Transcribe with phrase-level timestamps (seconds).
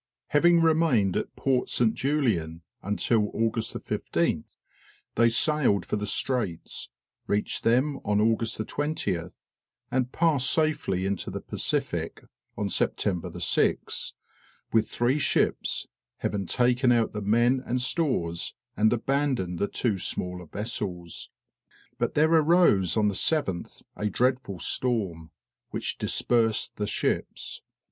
[0.29, 1.93] Having remained at Port St.
[1.93, 4.55] Julian until August 15th,
[5.13, 6.89] they sailed for the Straits,
[7.27, 9.35] reached them August 20th,
[9.91, 12.23] and passed safely into the Pacific,
[12.65, 14.13] September 6th,
[14.73, 15.85] with three ships,
[16.17, 21.29] having taken out the men and stores, and abandoned the two smaller vessels.
[21.99, 25.29] But there arose on the 7th a dreadful storm,
[25.69, 27.61] which dispersed the ships.